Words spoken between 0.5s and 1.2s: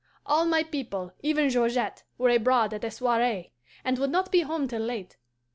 people,